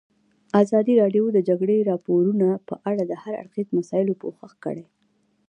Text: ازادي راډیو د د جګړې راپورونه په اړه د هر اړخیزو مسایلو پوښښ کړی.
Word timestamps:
ازادي 0.61 0.93
راډیو 1.01 1.25
د 1.31 1.33
د 1.35 1.39
جګړې 1.49 1.87
راپورونه 1.91 2.47
په 2.67 2.75
اړه 2.89 3.03
د 3.07 3.13
هر 3.21 3.33
اړخیزو 3.41 3.77
مسایلو 3.79 4.19
پوښښ 4.21 4.51
کړی. 4.65 4.85